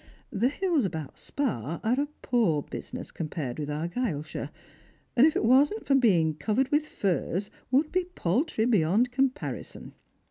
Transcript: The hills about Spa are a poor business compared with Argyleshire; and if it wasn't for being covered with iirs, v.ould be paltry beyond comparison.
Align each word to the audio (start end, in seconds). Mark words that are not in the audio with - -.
The 0.31 0.49
hills 0.49 0.83
about 0.83 1.19
Spa 1.19 1.79
are 1.83 1.99
a 1.99 2.07
poor 2.23 2.63
business 2.63 3.11
compared 3.11 3.59
with 3.59 3.69
Argyleshire; 3.69 4.49
and 5.15 5.27
if 5.27 5.35
it 5.35 5.45
wasn't 5.45 5.85
for 5.85 5.93
being 5.93 6.33
covered 6.33 6.69
with 6.71 6.85
iirs, 7.03 7.51
v.ould 7.71 7.91
be 7.91 8.05
paltry 8.05 8.65
beyond 8.65 9.11
comparison. 9.11 9.93